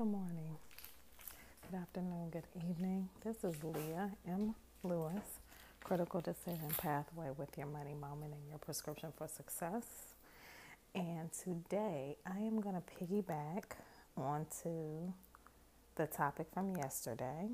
[0.00, 0.56] Good morning,
[1.70, 3.10] good afternoon, good evening.
[3.22, 4.54] This is Leah M.
[4.82, 5.40] Lewis,
[5.84, 9.84] Critical Decision Pathway with your money moment and your prescription for success.
[10.94, 13.64] And today I am going to piggyback
[14.16, 15.12] onto
[15.96, 17.50] the topic from yesterday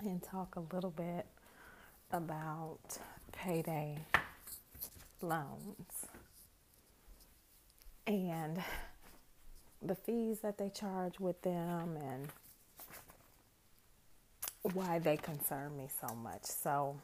[0.00, 1.26] and talk a little bit
[2.12, 2.96] about
[3.32, 3.98] payday
[5.20, 6.06] loans.
[8.06, 8.62] And
[9.82, 12.28] the fees that they charge with them and
[14.74, 16.44] why they concern me so much.
[16.44, 16.96] So,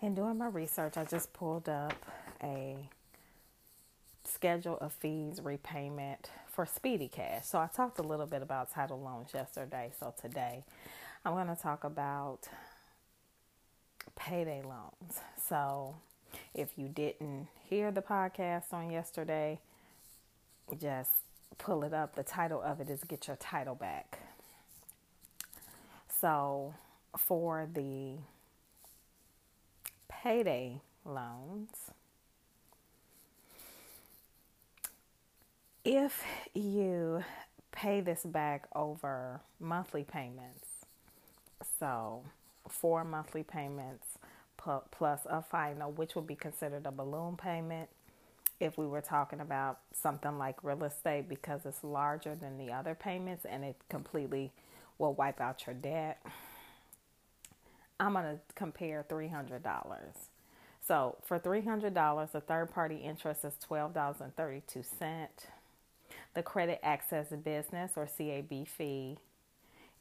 [0.00, 1.94] in doing my research, I just pulled up
[2.42, 2.76] a
[4.24, 7.46] schedule of fees repayment for Speedy Cash.
[7.46, 9.92] So, I talked a little bit about title loans yesterday.
[9.98, 10.64] So, today
[11.24, 12.48] I'm going to talk about
[14.16, 15.20] payday loans.
[15.48, 15.94] So,
[16.54, 19.60] if you didn't hear the podcast on yesterday,
[20.80, 21.10] just
[21.58, 22.14] pull it up.
[22.14, 24.20] The title of it is Get Your Title Back.
[26.20, 26.74] So,
[27.16, 28.16] for the
[30.08, 31.90] payday loans,
[35.84, 36.22] if
[36.54, 37.24] you
[37.72, 40.66] pay this back over monthly payments,
[41.78, 42.24] so
[42.68, 44.06] four monthly payments
[44.56, 47.90] plus a final, which would be considered a balloon payment,
[48.60, 52.94] if we were talking about something like real estate because it's larger than the other
[52.94, 54.52] payments and it completely
[54.98, 56.24] will wipe out your debt.
[57.98, 59.60] I'm going to compare $300.
[60.86, 65.18] So for $300, the third party interest is $12.32.
[66.34, 69.16] The credit access business or CAB fee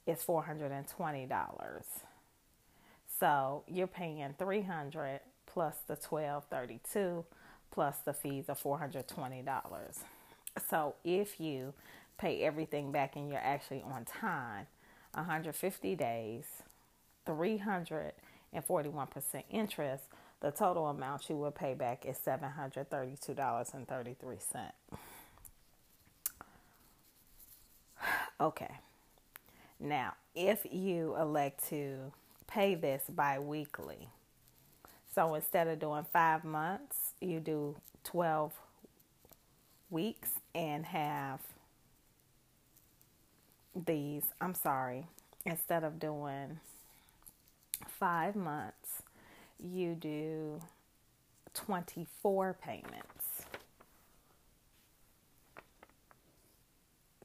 [0.06, 1.84] is $420.
[3.20, 7.24] So you're paying 300 plus the 1232
[7.74, 9.98] plus the fees of $420.
[10.70, 11.74] So if you
[12.20, 14.68] pay everything back and you're actually on time,
[15.16, 16.46] 150 days,
[17.28, 18.12] 341%
[19.50, 20.04] interest,
[20.42, 24.72] the total amount you will pay back is $732.33.
[28.40, 28.72] Okay.
[29.80, 32.12] Now, if you elect to
[32.46, 34.10] pay this bi weekly,
[35.14, 38.52] so instead of doing five months, you do 12
[39.90, 41.40] weeks and have
[43.76, 44.24] these.
[44.42, 45.06] I'm sorry,
[45.46, 46.60] instead of doing
[47.88, 49.04] five months,
[49.60, 50.60] you do
[51.54, 53.46] 24 payments.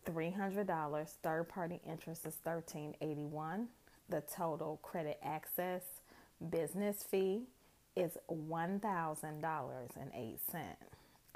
[0.06, 3.68] $300 third party interest is 1381
[4.08, 5.82] the total credit access
[6.50, 7.42] business fee
[7.98, 10.76] is $1,000.08.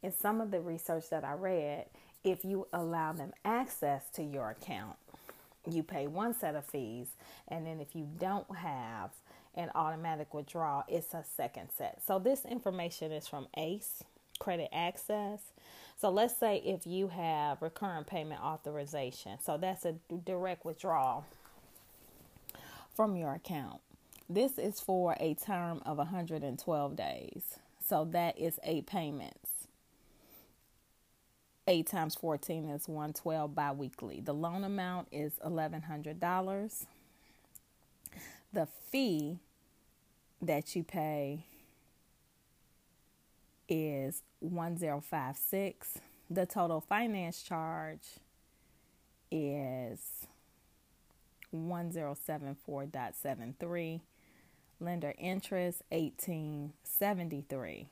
[0.01, 1.85] in some of the research that I read,
[2.23, 4.97] if you allow them access to your account,
[5.69, 7.07] you pay one set of fees.
[7.47, 9.11] And then if you don't have
[9.57, 12.01] and automatic withdrawal, it's a second set.
[12.05, 14.03] So this information is from ACE
[14.39, 15.41] Credit Access.
[15.99, 21.25] So let's say if you have recurrent payment authorization, so that's a direct withdrawal
[22.95, 23.81] from your account.
[24.29, 27.59] This is for a term of 112 days.
[27.83, 29.67] So that is eight payments.
[31.67, 34.21] 8 times 14 is 112 biweekly.
[34.21, 36.85] The loan amount is $1,100.
[38.53, 39.39] The fee
[40.41, 41.45] that you pay
[43.69, 45.99] is 1056.
[46.29, 48.19] The total finance charge
[49.31, 50.27] is
[51.53, 54.01] 1074.73.
[54.79, 57.87] Lender interest 1873.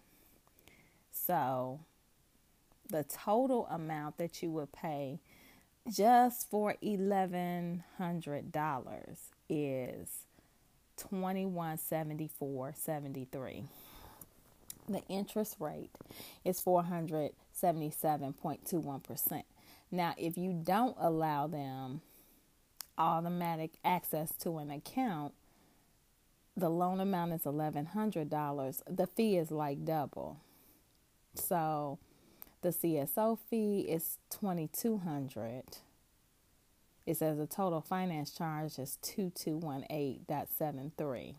[1.11, 1.79] So
[2.89, 5.19] the total amount that you would pay
[5.91, 7.81] just for $1100
[9.49, 10.09] is
[10.97, 13.65] 2174.73
[14.87, 15.89] the interest rate
[16.43, 19.43] is 477.21%.
[19.91, 22.01] Now, if you don't allow them
[22.97, 25.33] automatic access to an account,
[26.55, 28.81] the loan amount is $1,100.
[28.89, 30.39] The fee is like double.
[31.33, 31.99] So
[32.61, 35.63] the CSO fee is 2200
[37.05, 41.35] It says the total finance charge is 2218.73.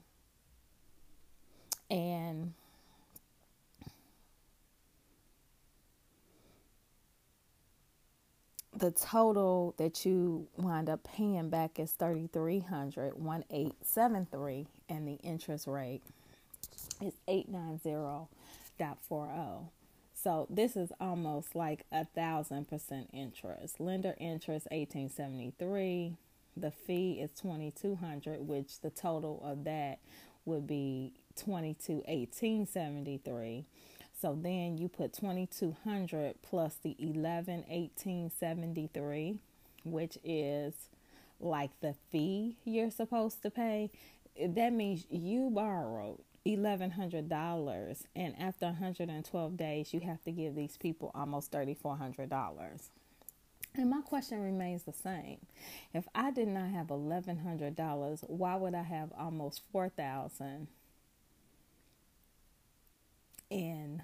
[1.90, 2.52] And
[8.76, 16.02] the total that you wind up paying back is 3300 1873 and the interest rate
[17.00, 18.26] is 890.40
[20.20, 23.78] so this is almost like a thousand percent interest.
[23.78, 26.16] Lender interest 1873
[26.58, 29.98] the fee is 2200 which the total of that
[30.46, 33.66] would be 221873
[34.20, 39.38] so then you put 2200 plus the 111873,
[39.84, 40.72] which is
[41.38, 43.90] like the fee you're supposed to pay.
[44.40, 51.10] That means you borrowed $1100 and after 112 days you have to give these people
[51.14, 52.88] almost $3400.
[53.74, 55.38] And my question remains the same.
[55.92, 60.68] If I did not have $1100, why would I have almost 4000
[63.50, 64.02] in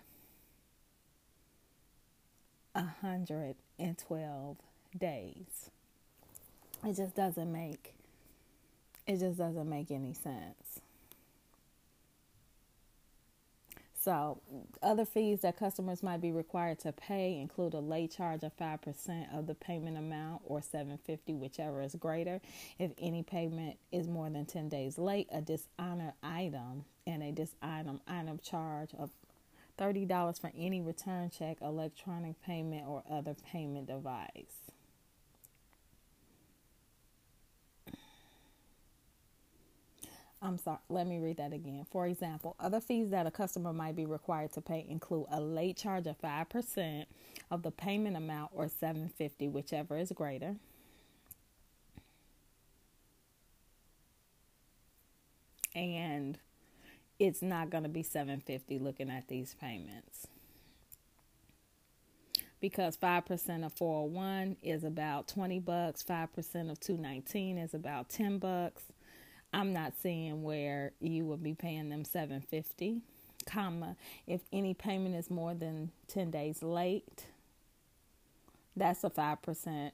[2.72, 4.56] 112
[4.98, 5.70] days.
[6.84, 7.94] It just doesn't make
[9.06, 10.80] it just doesn't make any sense.
[14.02, 14.40] So,
[14.82, 19.38] other fees that customers might be required to pay include a late charge of 5%
[19.38, 22.40] of the payment amount or 750 whichever is greater.
[22.80, 28.00] If any payment is more than 10 days late, a dishonor item and a dishonor
[28.08, 29.10] item charge of
[29.78, 34.72] $30 for any return check, electronic payment, or other payment device.
[40.42, 41.86] I'm sorry, let me read that again.
[41.90, 45.76] For example, other fees that a customer might be required to pay include a late
[45.76, 47.04] charge of 5%
[47.50, 50.56] of the payment amount or 750 whichever is greater.
[55.76, 56.38] And
[57.20, 60.26] it's not going to be 750 looking at these payments
[62.60, 68.91] because 5% of 401 is about 20 bucks 5% of 219 is about 10 bucks
[69.52, 73.00] i'm not seeing where you would be paying them 750
[73.44, 77.26] comma if any payment is more than 10 days late
[78.76, 79.90] that's a 5%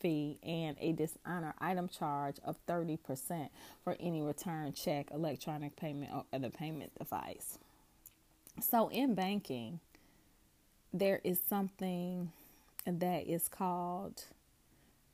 [0.00, 3.48] fee and a dishonor item charge of 30%
[3.84, 7.58] for any return check, electronic payment, or other payment device.
[8.60, 9.80] So, in banking,
[10.92, 12.32] there is something
[12.86, 14.24] that is called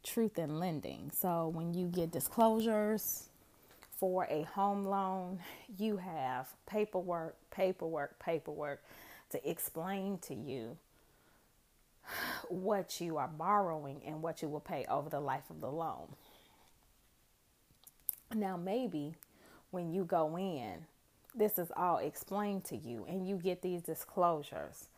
[0.07, 1.11] truth in lending.
[1.13, 3.29] So, when you get disclosures
[3.99, 5.41] for a home loan,
[5.79, 8.83] you have paperwork, paperwork, paperwork
[9.31, 10.77] to explain to you
[12.49, 16.15] what you are borrowing and what you will pay over the life of the loan.
[18.35, 19.15] Now, maybe
[19.71, 20.87] when you go in,
[21.35, 24.89] this is all explained to you and you get these disclosures.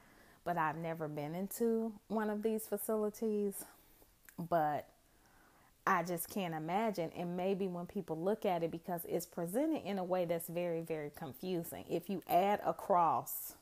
[0.45, 3.65] But I've never been into one of these facilities,
[4.39, 4.87] but
[5.89, 7.11] I just can't imagine.
[7.17, 10.83] And maybe when people look at it, because it's presented in a way that's very,
[10.83, 11.87] very confusing.
[11.89, 13.55] If you add across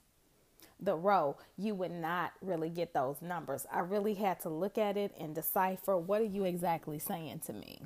[0.80, 3.64] the row, you would not really get those numbers.
[3.72, 7.52] I really had to look at it and decipher what are you exactly saying to
[7.52, 7.82] me?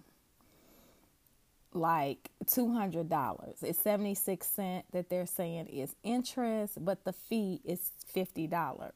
[1.75, 3.63] Like $200.
[3.63, 8.91] It's 76 cent that they're saying is interest, but the fee is $50.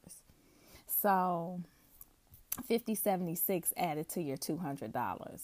[0.87, 1.61] So
[2.67, 5.39] 5076 added to your $200.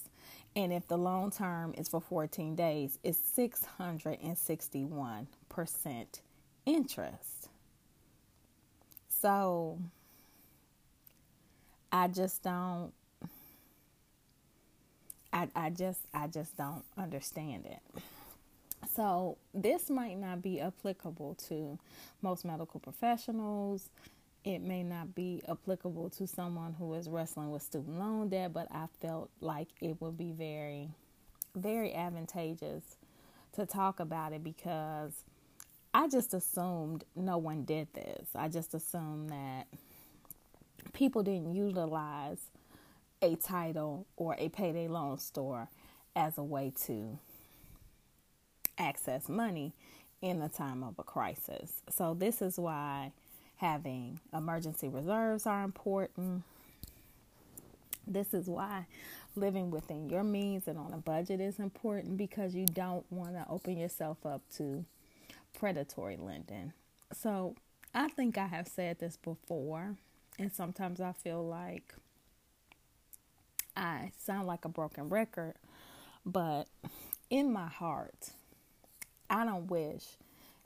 [0.56, 6.06] And if the loan term is for 14 days, it's 661%
[6.66, 7.50] interest.
[9.10, 9.80] So
[11.92, 12.94] I just don't
[15.34, 17.80] I, I just I just don't understand it.
[18.96, 21.80] So this might not be applicable to
[22.22, 23.90] most medical professionals.
[24.43, 28.67] It may not be applicable to someone who is wrestling with student loan debt, but
[28.71, 30.89] I felt like it would be very,
[31.55, 32.83] very advantageous
[33.53, 35.12] to talk about it because
[35.93, 38.29] I just assumed no one did this.
[38.33, 39.67] I just assumed that
[40.93, 42.39] people didn't utilize
[43.21, 45.67] a title or a payday loan store
[46.15, 47.19] as a way to
[48.77, 49.74] access money
[50.21, 51.81] in the time of a crisis.
[51.89, 53.12] So, this is why
[53.62, 56.41] having emergency reserves are important.
[58.08, 58.88] This is why
[59.36, 63.46] living within your means and on a budget is important because you don't want to
[63.48, 64.84] open yourself up to
[65.53, 66.74] predatory lending.
[67.13, 67.56] So,
[67.94, 69.96] I think I have said this before,
[70.39, 71.94] and sometimes I feel like
[73.77, 75.53] I sound like a broken record,
[76.25, 76.65] but
[77.30, 78.32] in my heart,
[79.30, 80.06] I don't wish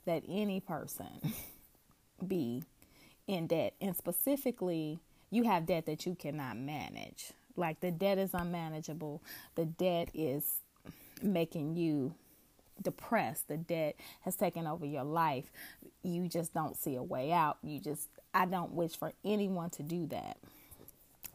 [0.06, 1.34] that any person
[2.26, 2.62] be
[3.26, 3.74] in debt.
[3.80, 4.98] And specifically,
[5.30, 7.32] you have debt that you cannot manage.
[7.56, 9.22] Like the debt is unmanageable,
[9.54, 10.60] the debt is
[11.22, 12.14] making you
[12.82, 15.50] depressed, the debt has taken over your life.
[16.02, 17.58] You just don't see a way out.
[17.62, 20.36] You just, I don't wish for anyone to do that.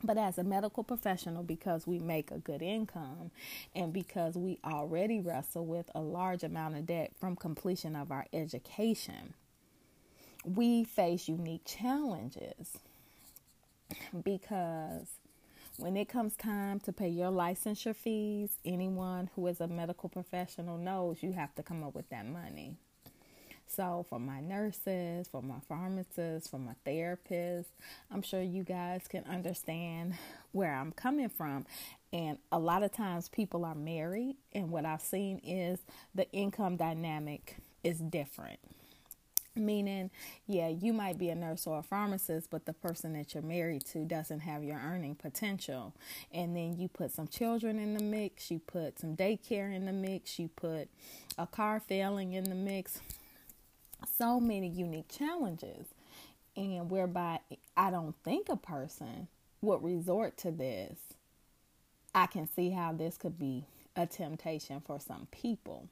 [0.03, 3.31] But as a medical professional, because we make a good income
[3.75, 8.25] and because we already wrestle with a large amount of debt from completion of our
[8.33, 9.35] education,
[10.45, 12.77] we face unique challenges
[14.23, 15.07] because
[15.77, 20.77] when it comes time to pay your licensure fees, anyone who is a medical professional
[20.77, 22.75] knows you have to come up with that money.
[23.67, 27.67] So, for my nurses, for my pharmacists, for my therapists,
[28.11, 30.15] I'm sure you guys can understand
[30.51, 31.65] where I'm coming from.
[32.11, 35.79] And a lot of times people are married, and what I've seen is
[36.13, 38.59] the income dynamic is different.
[39.55, 40.11] Meaning,
[40.47, 43.83] yeah, you might be a nurse or a pharmacist, but the person that you're married
[43.87, 45.93] to doesn't have your earning potential.
[46.31, 49.91] And then you put some children in the mix, you put some daycare in the
[49.91, 50.89] mix, you put
[51.37, 53.01] a car failing in the mix
[54.17, 55.87] so many unique challenges
[56.55, 57.39] and whereby
[57.77, 59.27] I don't think a person
[59.61, 60.97] would resort to this,
[62.13, 63.65] I can see how this could be
[63.95, 65.87] a temptation for some people.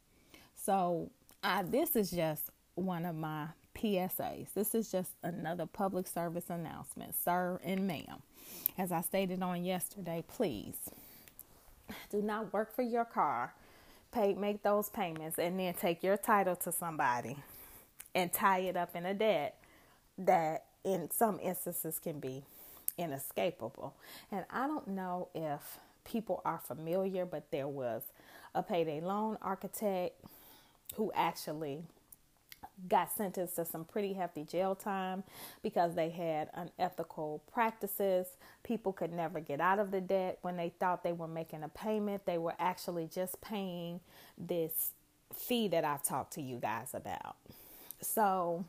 [0.55, 1.11] So,
[1.41, 2.49] I, this is just
[2.79, 4.47] one of my PSAs.
[4.53, 8.21] This is just another public service announcement, sir and ma'am.
[8.77, 10.77] As I stated on yesterday, please
[12.09, 13.53] do not work for your car,
[14.11, 17.37] pay make those payments, and then take your title to somebody
[18.15, 19.57] and tie it up in a debt
[20.17, 22.43] that in some instances can be
[22.97, 23.93] inescapable.
[24.31, 28.03] And I don't know if people are familiar, but there was
[28.55, 30.15] a payday loan architect
[30.95, 31.83] who actually
[32.87, 35.23] got sentenced to some pretty hefty jail time
[35.61, 38.27] because they had unethical practices.
[38.63, 41.69] People could never get out of the debt when they thought they were making a
[41.69, 42.25] payment.
[42.25, 43.99] They were actually just paying
[44.37, 44.91] this
[45.33, 47.35] fee that I've talked to you guys about.
[48.01, 48.65] So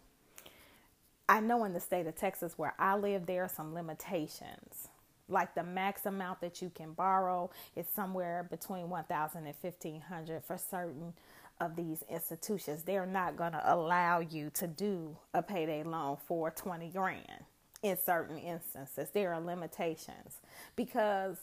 [1.29, 4.89] I know in the state of Texas where I live, there are some limitations.
[5.29, 10.59] Like the max amount that you can borrow is somewhere between 1000 and 1500 for
[10.59, 11.13] certain
[11.61, 12.83] of these institutions.
[12.83, 17.45] They're not going to allow you to do a payday loan for 20 grand
[17.83, 19.11] in certain instances.
[19.13, 20.41] There are limitations
[20.77, 21.39] because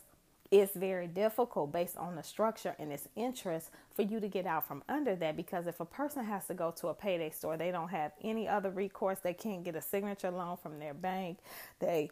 [0.52, 4.68] it's very difficult based on the structure and its interest for you to get out
[4.68, 7.72] from under that because if a person has to go to a payday store they
[7.72, 11.40] don't have any other recourse they can't get a signature loan from their bank
[11.80, 12.10] they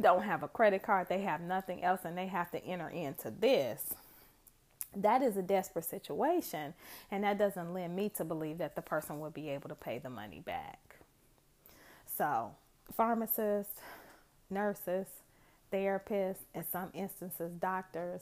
[0.00, 3.32] don't have a credit card they have nothing else and they have to enter into
[3.32, 3.94] this
[4.96, 6.74] that is a desperate situation
[7.10, 9.98] and that doesn't lend me to believe that the person will be able to pay
[9.98, 10.96] the money back
[12.06, 12.50] so
[12.96, 13.80] pharmacists
[14.50, 15.06] nurses
[15.72, 18.20] therapists, in some instances, doctors,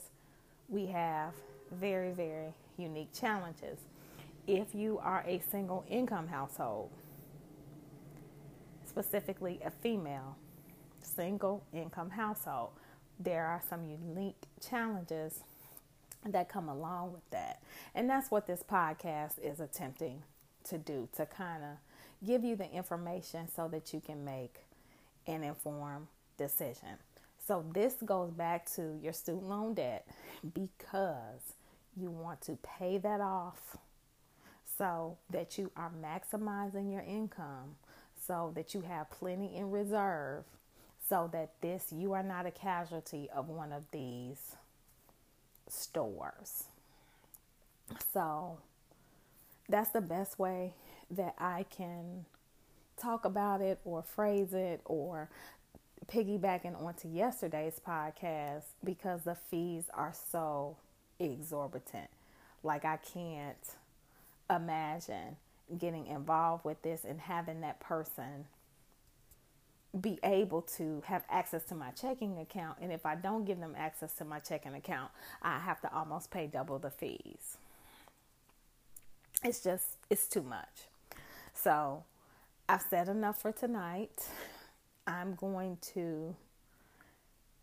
[0.69, 1.33] we have
[1.73, 3.79] very, very unique challenges.
[4.47, 6.91] If you are a single income household,
[8.87, 10.37] specifically a female
[11.03, 12.71] single income household,
[13.19, 15.41] there are some unique challenges
[16.25, 17.63] that come along with that.
[17.95, 20.23] And that's what this podcast is attempting
[20.65, 24.65] to do to kind of give you the information so that you can make
[25.27, 26.07] an informed
[26.37, 26.99] decision.
[27.47, 30.07] So this goes back to your student loan debt
[30.55, 31.55] because
[31.97, 33.77] you want to pay that off
[34.77, 37.77] so that you are maximizing your income,
[38.27, 40.45] so that you have plenty in reserve,
[41.09, 44.57] so that this you are not a casualty of one of these
[45.69, 46.65] stores.
[48.13, 48.59] So
[49.69, 50.75] that's the best way
[51.11, 52.25] that I can
[52.97, 55.29] talk about it or phrase it or
[56.07, 60.77] piggybacking onto yesterday's podcast because the fees are so
[61.19, 62.09] exorbitant.
[62.63, 63.57] Like, I can't
[64.49, 65.37] imagine
[65.79, 68.47] getting involved with this and having that person
[69.99, 72.79] be able to have access to my checking account.
[72.81, 75.11] And if I don't give them access to my checking account,
[75.43, 77.57] I have to almost pay double the fees.
[79.43, 80.89] It's just, it's too much.
[81.55, 82.05] So
[82.69, 84.29] I've said enough for tonight.
[85.07, 86.35] I'm going to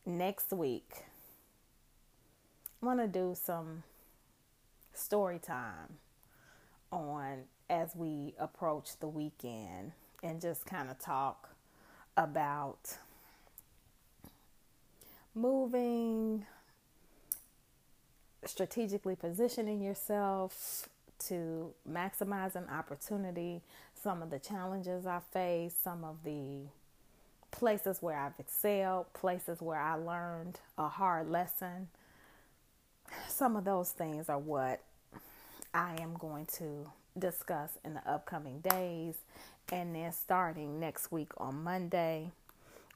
[0.05, 1.03] next week.
[2.81, 3.83] Want to do some
[4.93, 5.97] story time
[6.91, 11.52] on as we approach the weekend and just kind of talk
[12.17, 12.97] about
[15.35, 16.45] moving,
[18.45, 20.89] strategically positioning yourself
[21.27, 23.61] to maximize an opportunity,
[24.01, 26.67] some of the challenges I faced, some of the
[27.51, 31.87] places where I've excelled, places where I learned a hard lesson.
[33.27, 34.81] Some of those things are what
[35.73, 39.15] I am going to discuss in the upcoming days.
[39.71, 42.31] And then starting next week on Monday,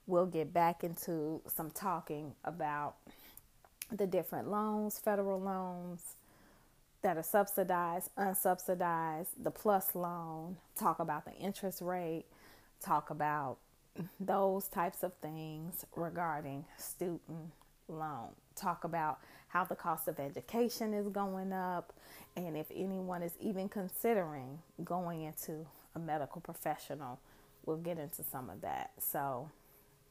[0.06, 2.96] we'll get back into some talking about
[3.92, 6.02] the different loans, federal loans
[7.02, 12.26] that are subsidized, unsubsidized, the plus loan, talk about the interest rate,
[12.84, 13.58] talk about
[14.20, 17.52] those types of things regarding student
[17.88, 18.30] loan.
[18.56, 21.94] Talk about how the cost of education is going up
[22.36, 27.20] and if anyone is even considering going into a medical professional,
[27.66, 28.92] we'll get into some of that.
[29.00, 29.50] So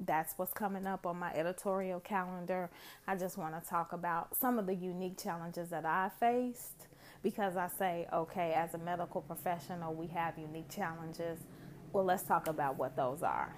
[0.00, 2.68] that's what's coming up on my editorial calendar.
[3.06, 6.88] I just want to talk about some of the unique challenges that I faced
[7.22, 11.38] because I say, okay, as a medical professional, we have unique challenges.
[11.92, 13.54] Well, let's talk about what those are.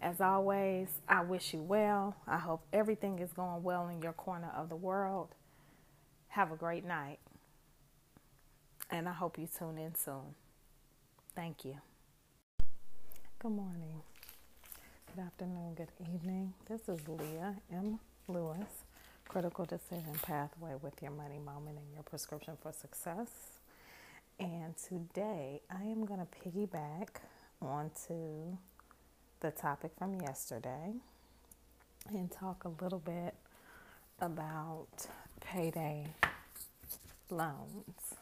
[0.00, 2.16] As always, I wish you well.
[2.26, 5.34] I hope everything is going well in your corner of the world.
[6.28, 7.18] Have a great night.
[8.90, 10.34] And I hope you tune in soon.
[11.36, 11.76] Thank you.
[13.38, 14.02] Good morning,
[15.14, 16.52] good afternoon, good evening.
[16.68, 17.98] This is Leah M.
[18.28, 18.84] Lewis,
[19.28, 23.28] Critical Decision Pathway with your money moment and your prescription for success.
[24.38, 27.08] And today I am going to piggyback
[27.62, 28.58] onto
[29.40, 30.92] the topic from yesterday
[32.10, 33.34] and talk a little bit
[34.20, 35.06] about
[35.40, 36.06] payday
[37.30, 38.14] loans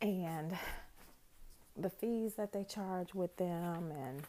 [0.00, 0.56] and
[1.76, 4.22] the fees that they charge with them and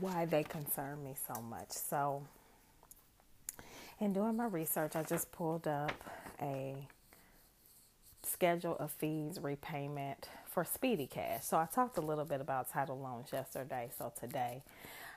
[0.00, 1.70] why they concern me so much.
[1.70, 2.22] So,
[4.00, 5.92] in doing my research, I just pulled up
[6.42, 6.74] a
[8.22, 11.44] schedule of fees repayment for Speedy Cash.
[11.44, 13.90] So, I talked a little bit about title loans yesterday.
[13.96, 14.64] So, today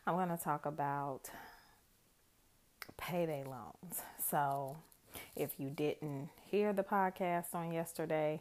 [0.06, 1.32] I'm going to talk about
[2.96, 4.04] payday loans.
[4.30, 4.78] So,
[5.36, 8.40] if you didn't hear the podcast on yesterday,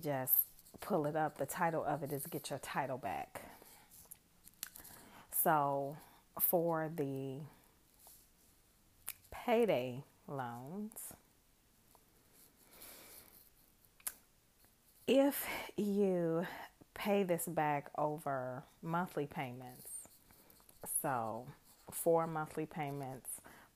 [0.00, 0.34] just
[0.80, 1.38] pull it up.
[1.38, 3.42] The title of it is Get Your Title Back.
[5.42, 5.96] So,
[6.38, 7.38] for the
[9.32, 10.92] payday loans,
[15.06, 16.46] if you
[16.94, 19.88] pay this back over monthly payments,
[21.00, 21.46] so
[21.90, 23.28] four monthly payments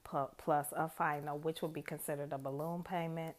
[0.05, 3.35] plus a final, which would be considered a balloon payment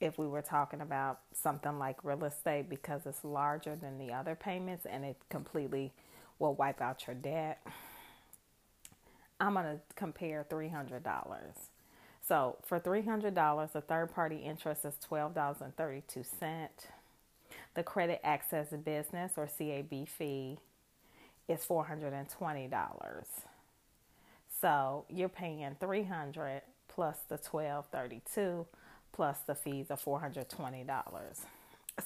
[0.00, 4.34] if we were talking about something like real estate because it's larger than the other
[4.34, 5.92] payments and it completely
[6.38, 7.60] will wipe out your debt.
[9.38, 11.02] I'm going to compare $300.
[12.26, 16.68] So for $300, the third party interest is $12.32.
[17.74, 20.58] The credit access business or CAB fee
[21.48, 23.24] is $420.
[24.60, 28.66] So you're paying 300 plus the 1232
[29.12, 31.44] plus the fees of $420.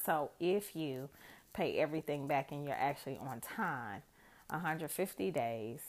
[0.05, 1.09] So if you
[1.53, 4.03] pay everything back and you're actually on time,
[4.51, 5.81] 150 days,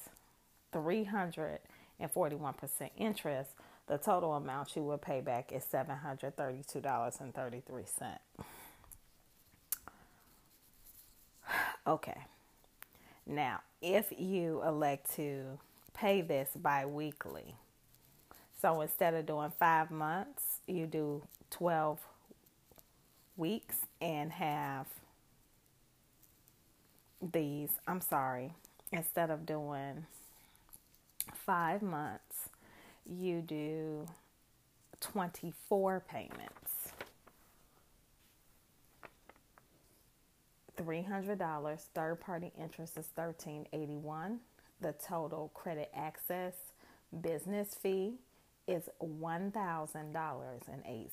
[0.74, 3.52] 341% interest,
[3.88, 8.18] the total amount you will pay back is $732.33.
[11.88, 12.18] Okay.
[13.26, 15.60] Now, if you elect to
[15.96, 17.56] pay this bi weekly.
[18.62, 22.00] So instead of doing five months, you do 12
[23.38, 24.88] weeks and have
[27.22, 27.70] these.
[27.88, 28.54] I'm sorry,
[28.92, 30.06] instead of doing
[31.34, 32.50] five months,
[33.06, 34.08] you do
[35.00, 36.65] 24 payments.
[40.78, 44.40] $300 third party interest is 1381.
[44.82, 46.54] the total credit access
[47.22, 48.14] business fee
[48.68, 51.10] is $1000.08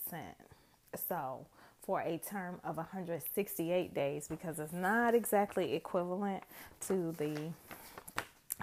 [1.08, 1.46] so
[1.82, 6.42] for a term of 168 days because it's not exactly equivalent
[6.80, 7.50] to the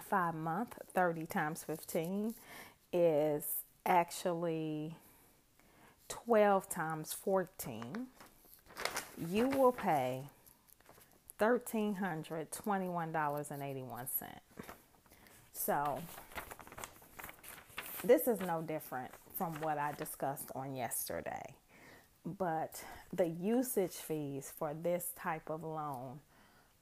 [0.09, 2.33] five month 30 times 15
[2.91, 3.43] is
[3.85, 4.95] actually
[6.07, 8.07] 12 times 14
[9.29, 10.23] you will pay
[11.39, 14.07] $1,321.81.
[15.53, 15.99] So,
[18.03, 21.55] this is no different from what I discussed on yesterday.
[22.25, 26.19] But the usage fees for this type of loan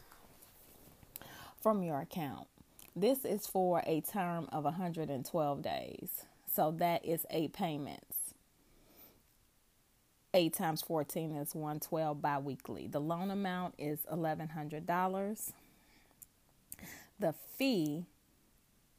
[1.61, 2.47] from your account.
[2.95, 6.25] This is for a term of 112 days.
[6.53, 8.18] So that is eight payments.
[10.33, 12.87] 8 times 14 is 112 biweekly.
[12.87, 15.51] The loan amount is $1,100.
[17.19, 18.05] The fee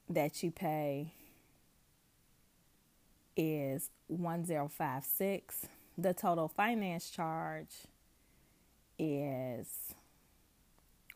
[0.09, 1.13] that you pay
[3.37, 5.69] is 1056.
[5.97, 7.87] The total finance charge
[8.99, 9.95] is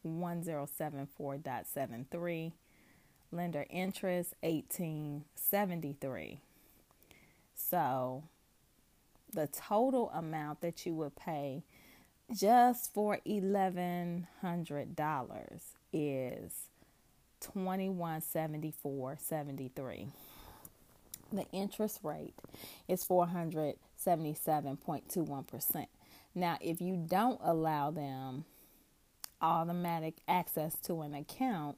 [0.06, 2.52] 1074.73.
[3.32, 6.38] Lender interest 1873.
[7.56, 8.22] So
[9.34, 11.64] the total amount that you would pay
[12.32, 15.60] just for $1100
[15.92, 16.52] is
[17.40, 20.08] 2174.73
[21.32, 22.34] the interest rate
[22.88, 25.86] is 477.21%
[26.34, 28.46] now if you don't allow them
[29.42, 31.76] automatic access to an account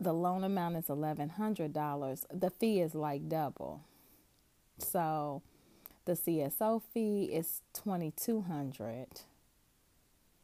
[0.00, 3.82] the loan amount is $1100 the fee is like double.
[4.78, 5.42] So
[6.04, 9.06] the CSO fee is 2200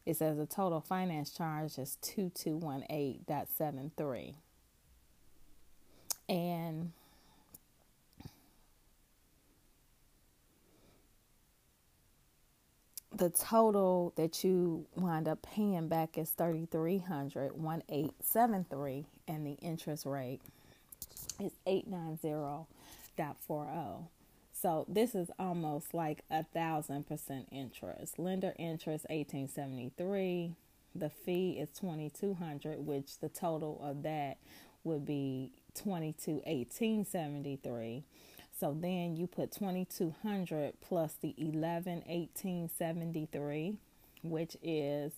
[0.06, 4.34] It says the total finance charge is 2218.73.
[6.28, 6.92] And
[13.12, 20.40] the total that you wind up paying back is 3300 1873 and the interest rate
[21.38, 24.06] is 890.40
[24.60, 28.18] so this is almost like a thousand percent interest.
[28.18, 30.54] Lender interest eighteen seventy three.
[30.94, 34.38] The fee is twenty two hundred, which the total of that
[34.84, 38.04] would be twenty two eighteen seventy three.
[38.58, 43.76] So then you put twenty two hundred plus the eleven eighteen seventy three,
[44.22, 45.12] which is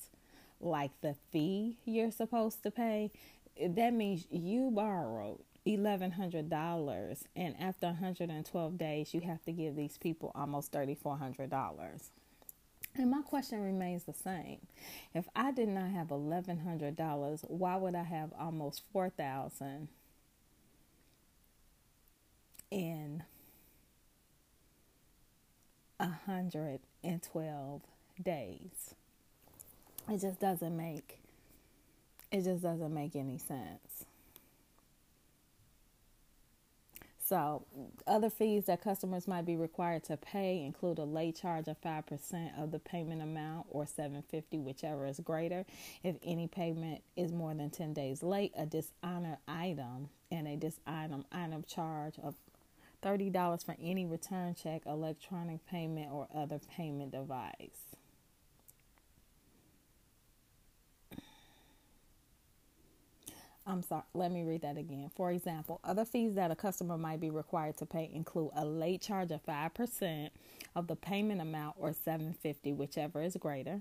[0.60, 3.10] like the fee you're supposed to pay.
[3.60, 10.32] That means you borrowed $1,100 and after 112 days you have to give these people
[10.34, 12.00] almost $3,400.
[12.96, 14.58] And my question remains the same.
[15.14, 19.88] If I did not have eleven hundred dollars, why would I have almost four thousand
[22.70, 23.22] in
[25.98, 27.82] a hundred and twelve
[28.22, 28.94] days?
[30.10, 31.18] It just doesn't make
[32.30, 34.04] it just doesn't make any sense.
[37.32, 37.64] So,
[38.06, 42.62] other fees that customers might be required to pay include a late charge of 5%
[42.62, 45.64] of the payment amount or 750 whichever is greater.
[46.02, 51.24] If any payment is more than 10 days late, a dishonor item and a dishonor
[51.32, 52.34] item charge of
[53.02, 57.91] $30 for any return check, electronic payment or other payment device.
[63.66, 65.10] I'm sorry, let me read that again.
[65.14, 69.00] For example, other fees that a customer might be required to pay include a late
[69.00, 70.30] charge of 5%
[70.74, 73.80] of the payment amount or 750 whichever is greater.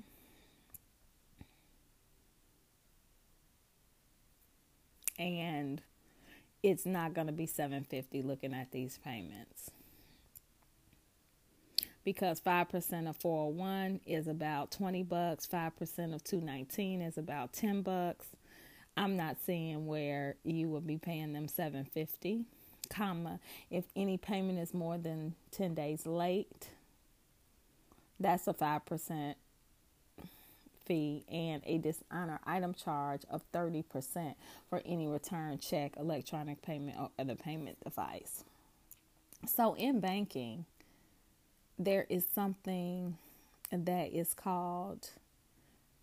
[5.17, 5.81] And
[6.61, 9.71] it's not going to be 750 looking at these payments.
[12.03, 18.27] Because 5% of 401 is about 20 bucks, 5% of 219 is about 10 bucks
[18.97, 22.45] I'm not seeing where you would be paying them 750
[22.89, 26.69] comma if any payment is more than 10 days late
[28.19, 29.36] that's a 5%
[30.86, 34.36] fee and a dishonor item charge of 30%
[34.69, 38.43] for any return check electronic payment or other payment device.
[39.47, 40.65] So in banking
[41.80, 43.17] there is something
[43.71, 45.10] that is called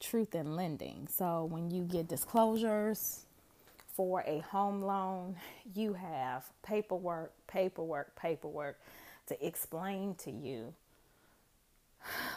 [0.01, 1.09] truth in lending.
[1.11, 3.25] So when you get disclosures
[3.95, 5.37] for a home loan,
[5.75, 8.79] you have paperwork, paperwork, paperwork
[9.27, 10.75] to explain to you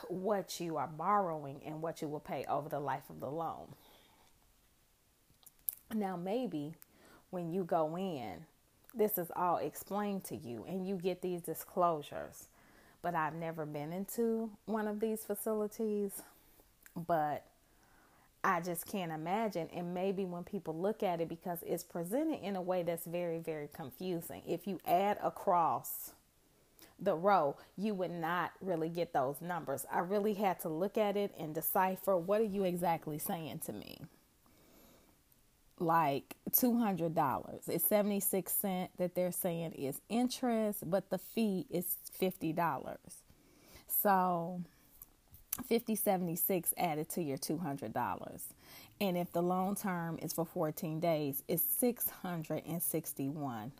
[0.07, 3.67] what you are borrowing and what you will pay over the life of the loan.
[5.93, 6.73] Now, maybe
[7.29, 8.45] when you go in,
[8.93, 12.47] this is all explained to you and you get these disclosures.
[13.01, 16.21] But I've never been into one of these facilities.
[16.95, 17.43] But
[18.43, 19.69] I just can't imagine.
[19.73, 23.39] And maybe when people look at it, because it's presented in a way that's very,
[23.39, 24.41] very confusing.
[24.47, 26.11] If you add across
[26.99, 29.85] the row, you would not really get those numbers.
[29.91, 33.73] I really had to look at it and decipher what are you exactly saying to
[33.73, 33.99] me?
[35.79, 37.69] Like $200.
[37.69, 42.95] It's 76 cents that they're saying is interest, but the fee is $50.
[43.87, 44.61] So
[45.57, 48.41] 5076 added to your $200.
[48.99, 53.71] And if the loan term is for 14 days, it's 661%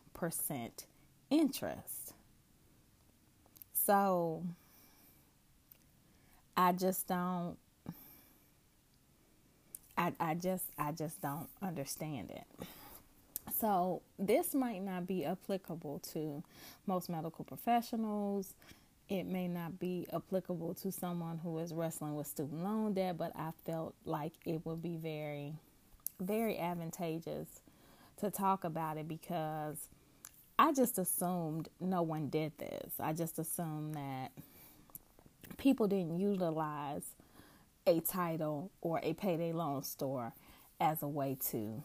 [1.29, 2.13] interest.
[3.73, 4.43] So
[6.57, 7.57] I just don't
[9.97, 12.45] I, I just I just don't understand it.
[13.59, 16.43] So this might not be applicable to
[16.87, 18.53] most medical professionals
[19.11, 23.33] it may not be applicable to someone who is wrestling with student loan debt, but
[23.35, 25.55] I felt like it would be very,
[26.21, 27.59] very advantageous
[28.21, 29.75] to talk about it because
[30.57, 32.93] I just assumed no one did this.
[33.01, 34.31] I just assumed that
[35.57, 37.03] people didn't utilize
[37.85, 40.31] a title or a payday loan store
[40.79, 41.83] as a way to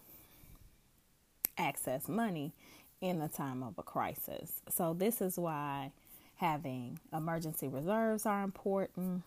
[1.59, 2.53] access money
[3.01, 4.63] in the time of a crisis.
[4.69, 5.91] So, this is why
[6.37, 9.23] having emergency reserves are important.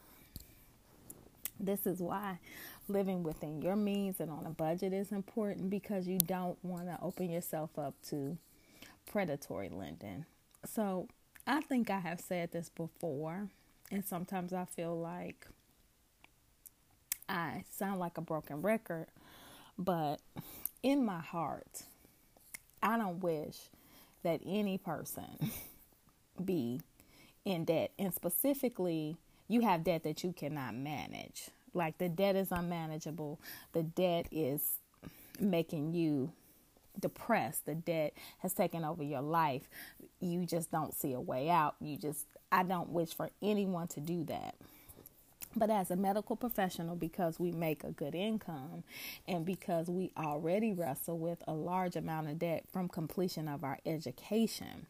[1.59, 2.39] This is why
[2.87, 6.97] living within your means and on a budget is important because you don't want to
[7.01, 8.37] open yourself up to
[9.05, 10.25] predatory lending.
[10.65, 11.07] So,
[11.47, 13.47] I think I have said this before,
[13.91, 15.47] and sometimes I feel like
[17.27, 19.07] I sound like a broken record,
[19.77, 20.17] but
[20.83, 21.83] in my heart,
[22.83, 23.57] I don't wish
[24.23, 25.51] that any person
[26.45, 26.81] be
[27.49, 27.91] in debt.
[27.99, 31.49] And specifically, you have debt that you cannot manage.
[31.73, 33.39] Like the debt is unmanageable,
[33.73, 34.77] the debt is
[35.39, 36.31] making you
[36.99, 39.69] depressed, the debt has taken over your life.
[40.19, 41.75] You just don't see a way out.
[41.79, 44.55] You just, I don't wish for anyone to do that.
[45.55, 48.83] But as a medical professional, because we make a good income
[49.27, 53.79] and because we already wrestle with a large amount of debt from completion of our
[53.85, 54.85] education,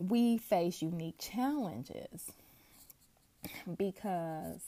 [0.00, 2.32] we face unique challenges
[3.76, 4.62] because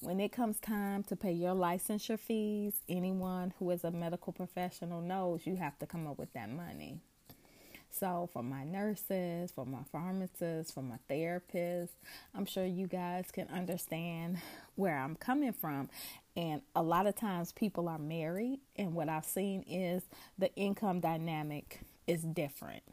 [0.00, 5.02] when it comes time to pay your licensure fees, anyone who is a medical professional
[5.02, 6.98] knows you have to come up with that money.
[7.92, 11.88] So, for my nurses, for my pharmacists, for my therapists,
[12.34, 14.38] I'm sure you guys can understand
[14.76, 15.90] where I'm coming from.
[16.36, 20.04] And a lot of times people are married, and what I've seen is
[20.38, 22.84] the income dynamic is different.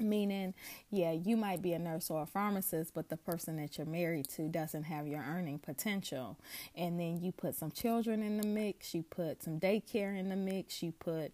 [0.00, 0.54] Meaning,
[0.90, 4.28] yeah, you might be a nurse or a pharmacist, but the person that you're married
[4.30, 6.36] to doesn't have your earning potential.
[6.74, 10.36] And then you put some children in the mix, you put some daycare in the
[10.36, 11.32] mix, you put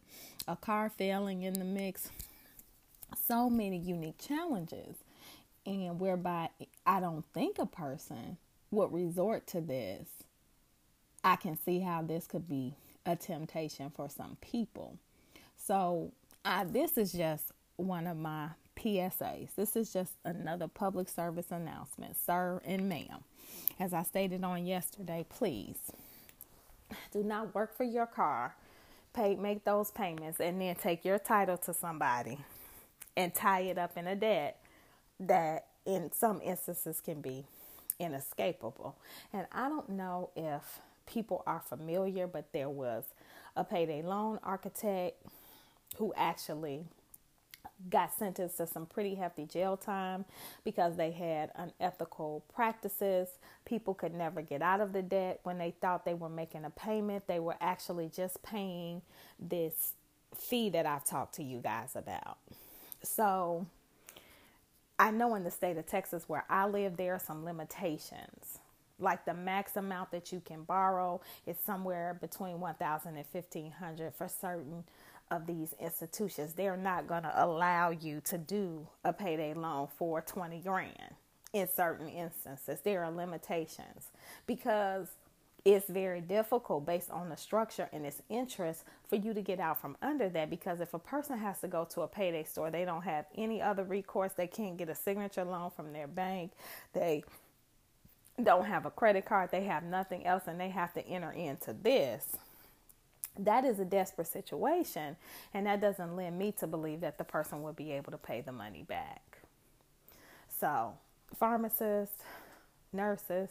[0.48, 2.10] a car failing in the mix.
[3.26, 4.96] So many unique challenges.
[5.64, 6.50] And whereby
[6.84, 8.36] I don't think a person
[8.70, 10.08] would resort to this,
[11.24, 12.74] I can see how this could be
[13.04, 14.98] a temptation for some people.
[15.56, 16.12] So,
[16.66, 19.54] this is just one of my PSAs.
[19.56, 23.24] This is just another public service announcement, sir and ma'am.
[23.78, 25.78] As I stated on yesterday, please
[27.12, 28.54] do not work for your car.
[29.12, 32.38] Pay, make those payments, and then take your title to somebody
[33.16, 34.60] and tie it up in a debt
[35.18, 37.44] that, in some instances, can be
[37.98, 38.96] inescapable.
[39.32, 43.04] And I don't know if people are familiar, but there was
[43.56, 45.22] a payday loan architect
[45.96, 46.84] who actually
[47.90, 50.24] got sentenced to some pretty hefty jail time
[50.64, 53.28] because they had unethical practices.
[53.64, 56.70] People could never get out of the debt when they thought they were making a
[56.70, 57.26] payment.
[57.26, 59.02] They were actually just paying
[59.38, 59.92] this
[60.34, 62.38] fee that I've talked to you guys about.
[63.02, 63.66] So
[64.98, 68.58] I know in the state of Texas where I live, there are some limitations.
[68.98, 74.26] Like the max amount that you can borrow is somewhere between 1000 and 1500 for
[74.28, 74.84] certain
[75.30, 80.20] of these institutions, they're not going to allow you to do a payday loan for
[80.20, 81.14] 20 grand
[81.52, 82.80] in certain instances.
[82.82, 84.10] There are limitations
[84.46, 85.08] because
[85.64, 89.80] it's very difficult based on the structure and its interest for you to get out
[89.80, 92.84] from under that because if a person has to go to a payday store, they
[92.84, 94.32] don't have any other recourse.
[94.32, 96.52] They can't get a signature loan from their bank.
[96.92, 97.24] They
[98.40, 99.50] don't have a credit card.
[99.50, 102.36] They have nothing else and they have to enter into this
[103.38, 105.16] that is a desperate situation,
[105.54, 108.40] and that doesn't lend me to believe that the person will be able to pay
[108.40, 109.38] the money back.
[110.48, 110.94] So,
[111.38, 112.22] pharmacists,
[112.92, 113.48] nurses,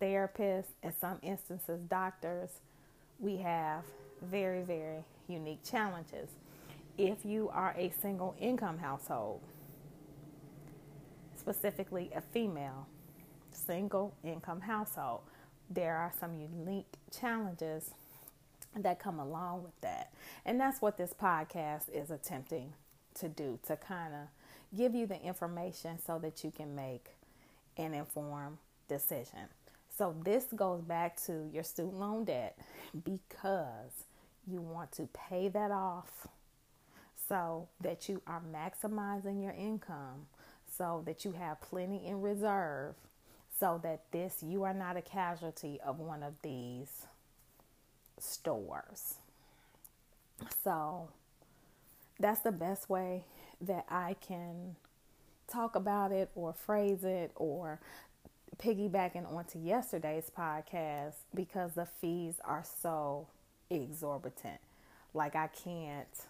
[0.00, 2.50] therapists, in some instances, doctors,
[3.20, 3.84] we have
[4.22, 6.28] very, very unique challenges.
[6.98, 9.40] If you are a single income household,
[11.36, 12.86] specifically a female
[13.52, 15.20] single income household,
[15.70, 17.90] there are some unique challenges
[18.76, 20.12] that come along with that.
[20.44, 22.72] And that's what this podcast is attempting
[23.14, 27.10] to do to kind of give you the information so that you can make
[27.76, 28.58] an informed
[28.88, 29.48] decision.
[29.96, 32.58] So, this goes back to your student loan debt
[33.04, 34.04] because
[34.46, 36.28] you want to pay that off
[37.28, 40.26] so that you are maximizing your income,
[40.76, 42.94] so that you have plenty in reserve,
[43.60, 47.06] so that this you are not a casualty of one of these
[48.22, 49.16] stores.
[50.62, 51.08] So
[52.18, 53.24] that's the best way
[53.60, 54.76] that I can
[55.48, 57.80] talk about it or phrase it or
[58.58, 63.26] piggybacking onto yesterday's podcast because the fees are so
[63.70, 64.60] exorbitant.
[65.14, 66.26] Like, I can't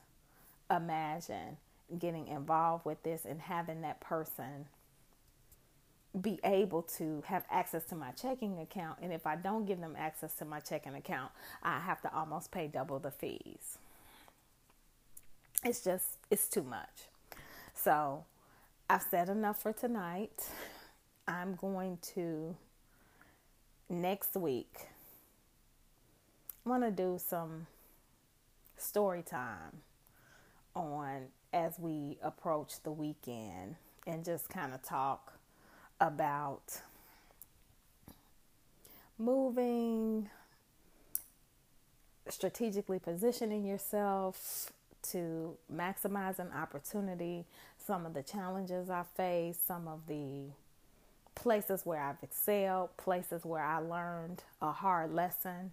[0.71, 1.59] imagine
[1.99, 4.67] getting involved with this and having that person
[6.21, 8.99] be able to have access to my checking account.
[9.03, 12.51] And if I don't give them access to my checking account, I have to almost
[12.51, 13.79] pay double the fees.
[15.65, 17.09] It's just, it's too much.
[17.75, 18.25] So
[18.91, 20.49] I've said enough for tonight.
[21.27, 22.57] I'm going to
[23.89, 24.89] next week,
[26.67, 27.67] I want to do some
[28.77, 29.83] story time
[30.75, 35.35] on as we approach the weekend and just kind of talk
[36.03, 36.81] about
[39.19, 40.29] moving,
[42.29, 44.73] strategically positioning yourself
[45.11, 47.45] to maximize an opportunity,
[47.79, 50.47] some of the challenges I faced, some of the
[51.37, 55.73] places where I've excelled, places where I learned a hard lesson.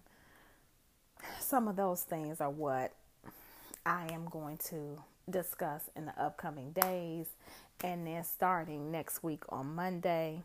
[1.40, 2.92] Some of those things are what
[3.84, 7.26] I am going to discuss in the upcoming days
[7.82, 10.42] and then starting next week on Monday,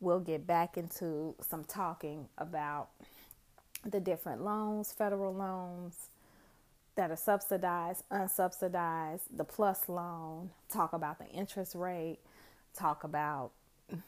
[0.00, 2.88] we'll get back into some talking about
[3.84, 6.08] the different loans, federal loans
[6.96, 12.18] that are subsidized, unsubsidized, the plus loan, talk about the interest rate,
[12.74, 13.50] talk about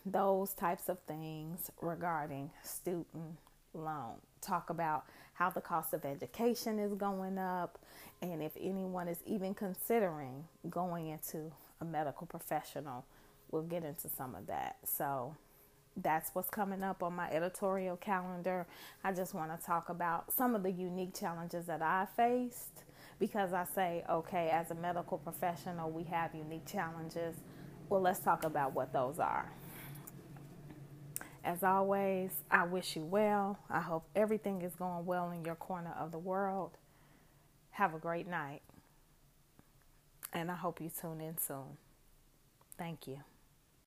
[0.06, 3.36] those types of things regarding student
[3.74, 4.14] loan.
[4.40, 5.04] talk about
[5.34, 7.78] how the cost of education is going up
[8.22, 13.04] and if anyone is even considering going into a medical professional.
[13.50, 14.76] We'll get into some of that.
[14.84, 15.36] So,
[16.02, 18.66] that's what's coming up on my editorial calendar.
[19.02, 22.84] I just want to talk about some of the unique challenges that I faced
[23.18, 27.36] because I say, okay, as a medical professional, we have unique challenges.
[27.88, 29.50] Well, let's talk about what those are.
[31.44, 33.58] As always, I wish you well.
[33.70, 36.76] I hope everything is going well in your corner of the world.
[37.70, 38.62] Have a great night.
[40.32, 41.76] And I hope you tune in soon.
[42.76, 43.18] Thank you.